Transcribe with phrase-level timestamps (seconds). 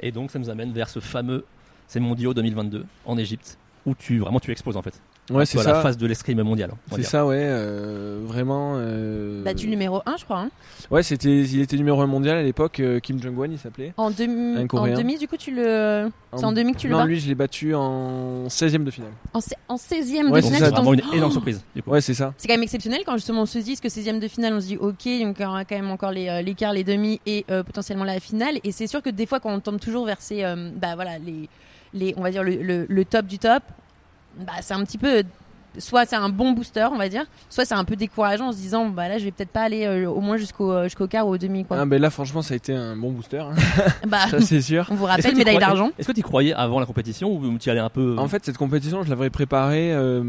[0.00, 1.44] Et donc ça nous amène vers ce fameux,
[1.86, 5.00] ces mondiaux 2022 en Égypte, où tu vraiment tu exploses en fait.
[5.30, 5.82] Ouais, c'est Toi, la ça.
[5.82, 6.70] phase de l'escrime mondial.
[6.90, 7.36] on va C'est ça, ouais.
[7.40, 8.74] euh, vraiment.
[8.76, 10.38] euh, Battu le numéro 1, je crois.
[10.40, 10.50] hein.
[10.90, 12.80] Ouais, c'était, il était numéro 1 mondial à l'époque.
[12.80, 13.92] euh, Kim Jong-un, il s'appelait.
[13.98, 16.10] En, demi, en demi, du coup, tu le.
[16.34, 18.90] C'est en demi que tu le Non, bats lui, je l'ai battu en 16ème de
[18.90, 19.10] finale.
[19.34, 21.62] En, en 16ème Ouais, de c'est finale, ça, vraiment une énorme surprise.
[21.76, 21.90] Du coup.
[21.90, 22.32] Ouais, c'est ça.
[22.38, 24.66] C'est quand même exceptionnel quand justement on se dit que 16ème de finale, on se
[24.66, 24.90] dit ok,
[25.22, 27.62] donc il y aura quand même encore les, euh, les quarts, les demi et euh,
[27.62, 28.58] potentiellement la finale.
[28.64, 31.18] Et c'est sûr que des fois, quand on tombe toujours vers ces, euh, bah voilà,
[31.18, 31.48] les,
[31.92, 33.62] les, on va dire le, le- le top du top,
[34.46, 35.22] bah c'est un petit peu,
[35.78, 38.56] soit c'est un bon booster, on va dire, soit c'est un peu décourageant en se
[38.58, 41.26] disant bah là je vais peut-être pas aller euh, au moins jusqu'au euh, jusqu'au quart
[41.26, 41.76] ou au demi quoi.
[41.80, 43.38] Ah, ben là, franchement, ça a été un bon booster.
[43.38, 43.54] hein.
[44.08, 44.86] bah ça, c'est sûr.
[44.90, 45.90] on vous rappelle médaille d'argent.
[45.98, 48.44] Est-ce que tu croyais avant la compétition ou tu y allais un peu En fait,
[48.44, 50.22] cette compétition, je l'avais préparée euh,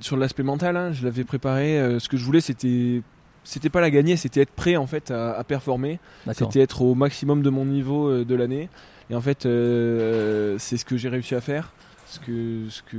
[0.00, 0.76] sur l'aspect mental.
[0.76, 1.78] hein, je l'avais préparée.
[1.78, 3.02] euh, ce que je voulais, c'était,
[3.42, 5.98] c'était pas la gagner, c'était être prêt en fait à, à performer.
[6.32, 8.68] C'était être au maximum de mon niveau euh, de l'année.
[9.10, 11.72] Et en fait, euh, c'est ce que j'ai réussi à faire.
[12.06, 12.96] Ce que, ce que,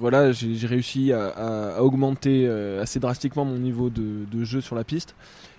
[0.00, 4.60] voilà, j'ai réussi à, à- à augmenter euh, assez drastiquement mon niveau de, de jeu
[4.60, 5.14] sur la piste.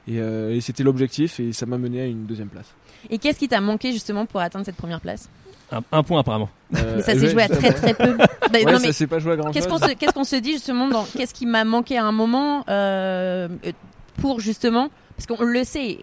[0.07, 2.65] Et, euh, et c'était l'objectif et ça m'a mené à une deuxième place.
[3.09, 5.29] Et qu'est-ce qui t'a manqué justement pour atteindre cette première place?
[5.71, 6.49] Un, un point apparemment.
[6.75, 8.17] Euh, Mais ça s'est joué à très très peu.
[8.51, 9.79] Bah, Ouais, non, ça mais s'est pas joué à grand Qu'est-ce chose.
[9.79, 12.65] qu'on se, qu'est-ce qu'on se dit justement dans qu'est-ce qui m'a manqué à un moment
[12.69, 13.47] euh,
[14.21, 15.99] pour justement parce qu'on le sait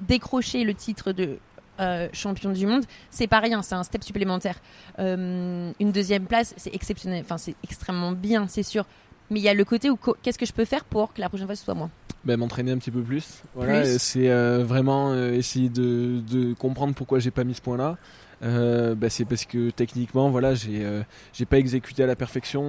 [0.00, 1.38] décrocher le titre de
[1.80, 4.56] euh, champion du monde c'est pas rien c'est un step supplémentaire
[4.98, 8.84] Euh, une deuxième place c'est exceptionnel enfin c'est extrêmement bien c'est sûr
[9.30, 11.28] mais il y a le côté où qu'est-ce que je peux faire pour que la
[11.28, 11.90] prochaine fois ce soit moi?
[12.24, 13.42] Ben, m'entraîner un petit peu plus.
[13.54, 13.98] Voilà, Plus.
[13.98, 17.96] c'est euh, vraiment essayer de, de comprendre pourquoi j'ai pas mis ce point-là.
[18.42, 20.86] Ben, c'est parce que techniquement, voilà, j'ai
[21.32, 22.62] j'ai pas exécuté à la perfection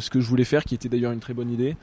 [0.00, 1.76] ce que je voulais faire, qui était d'ailleurs une très bonne idée.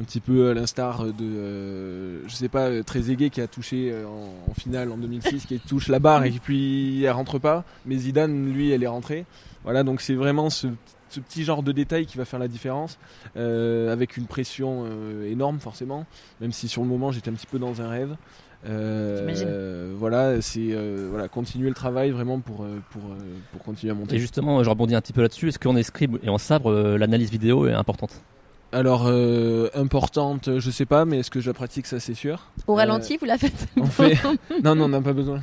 [0.00, 3.90] Un petit peu à l'instar de, euh, je sais pas, euh, Trezeguet qui a touché
[3.92, 7.64] euh, en, en finale en 2006, qui touche la barre et puis elle rentre pas.
[7.84, 9.26] Mais Zidane, lui, elle est rentrée.
[9.64, 10.68] Voilà, donc c'est vraiment ce,
[11.10, 12.98] ce petit genre de détail qui va faire la différence,
[13.36, 16.06] euh, avec une pression euh, énorme forcément
[16.40, 18.16] même si sur le moment j'étais un petit peu dans un rêve.
[18.66, 23.02] Euh, euh, voilà, c'est euh, voilà, continuer le travail vraiment pour pour
[23.52, 24.16] pour continuer à monter.
[24.16, 25.48] Et justement, je rebondis un petit peu là-dessus.
[25.48, 28.20] Est-ce qu'en escrime et en sabre, l'analyse vidéo est importante?
[28.72, 32.46] Alors euh, importante, je sais pas, mais est-ce que je la pratique ça c'est sûr.
[32.66, 34.16] au Euh, ralenti vous la faites on fait-
[34.64, 35.40] Non non, on n'a pas besoin.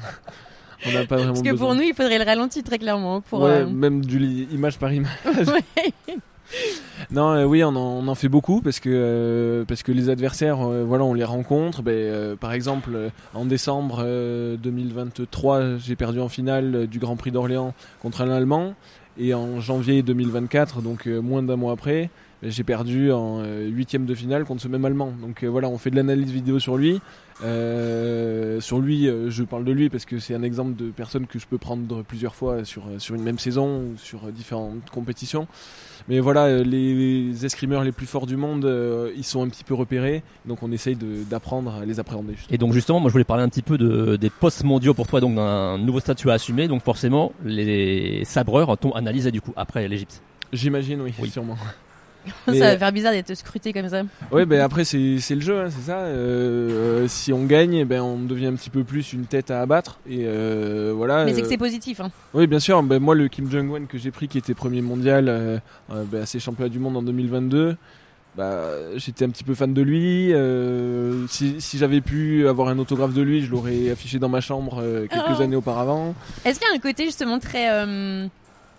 [0.85, 1.67] On n'a pas vraiment parce que besoin.
[1.67, 4.19] pour nous il faudrait le ralenti très clairement pour ouais, euh, même du
[4.51, 5.11] image par image.
[5.25, 6.15] ouais.
[7.11, 10.07] Non, euh, oui, on en, on en fait beaucoup parce que euh, parce que les
[10.09, 11.81] adversaires, euh, voilà, on les rencontre.
[11.87, 17.17] Euh, par exemple, euh, en décembre euh, 2023, j'ai perdu en finale euh, du Grand
[17.17, 18.75] Prix d'Orléans contre un Allemand,
[19.17, 22.09] et en janvier 2024, donc euh, moins d'un mois après,
[22.43, 25.11] j'ai perdu en euh, huitième de finale contre ce même Allemand.
[25.21, 27.01] Donc euh, voilà, on fait de l'analyse vidéo sur lui.
[27.43, 31.27] Euh, sur lui, euh, je parle de lui parce que c'est un exemple de personne
[31.27, 34.31] que je peux prendre plusieurs fois sur euh, sur une même saison ou sur euh,
[34.31, 35.47] différentes compétitions.
[36.09, 39.63] Mais voilà, euh, les escrimeurs les plus forts du monde, euh, ils sont un petit
[39.63, 42.33] peu repérés, donc on essaye d'apprendre à les appréhender.
[42.33, 42.53] justement.
[42.55, 45.07] Et donc justement, moi je voulais parler un petit peu de, des postes mondiaux pour
[45.07, 46.67] toi, donc d'un nouveau statut à assumer.
[46.67, 50.21] Donc forcément, les sabreurs t'ont analysé du coup après l'Égypte.
[50.53, 51.29] J'imagine, oui, Oui.
[51.29, 51.57] sûrement.
[52.47, 54.01] Ça va faire bizarre d'être scruté comme ça
[54.31, 54.97] Ouais, ben après c'est
[55.29, 55.99] le jeu, hein, c'est ça.
[55.99, 59.51] Euh, euh, si on gagne, eh ben on devient un petit peu plus une tête
[59.51, 59.99] à abattre.
[60.09, 61.25] Et euh, voilà.
[61.25, 62.11] mais c'est que c'est positif hein.
[62.33, 62.81] Oui, bien sûr.
[62.83, 66.39] Ben, moi, le Kim Jong-un que j'ai pris, qui était premier mondial, ben, à ces
[66.39, 67.75] championnats du monde en 2022,
[68.35, 68.65] bah,
[68.97, 70.31] j'étais un petit peu fan de lui.
[70.33, 74.41] euh, si si j'avais pu avoir un autographe de lui, je l'aurais affiché dans ma
[74.41, 75.41] chambre euh, quelques Oh.
[75.41, 76.13] années auparavant.
[76.45, 77.71] Est-ce qu'il y a un côté justement très.
[77.71, 78.27] euh,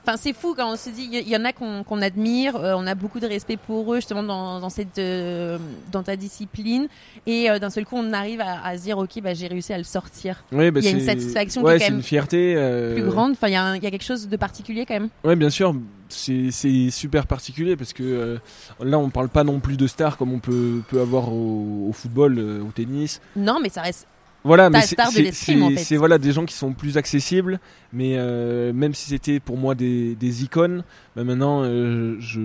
[0.08, 2.72] Enfin, c'est fou quand on se dit, il y, y en a qu'on admire, euh,
[2.74, 5.58] on a beaucoup de respect pour eux justement dans, dans cette, euh,
[5.92, 6.88] dans ta discipline,
[7.26, 9.74] et euh, d'un seul coup on arrive à, à se dire, ok, bah j'ai réussi
[9.74, 10.44] à le sortir.
[10.50, 12.54] Oui, ben, Il y a une satisfaction qui ouais, est quand même une fierté.
[12.94, 15.10] Plus grande, enfin il y, a y quelque chose de particulier quand même.
[15.24, 15.74] Ouais, bien sûr,
[16.08, 16.50] c'est
[16.90, 18.38] super particulier parce que
[18.82, 21.92] là, on parle pas non plus de stars comme on peut, peut avoir au, au
[21.92, 23.20] football, au tennis.
[23.36, 24.06] Non, mais ça reste.
[24.44, 25.96] Voilà, mais c'est en fait.
[25.96, 27.58] voilà des gens qui sont plus accessibles,
[27.92, 30.84] mais euh, même si c'était pour moi des, des icônes,
[31.16, 32.40] bah maintenant euh, je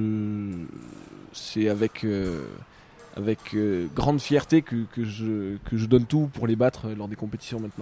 [1.34, 2.46] c'est avec euh,
[3.16, 3.56] avec
[3.96, 7.60] grande fierté que, que je que je donne tout pour les battre lors des compétitions
[7.60, 7.82] maintenant.